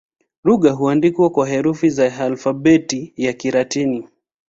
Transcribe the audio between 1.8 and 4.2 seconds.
za Alfabeti ya Kilatini.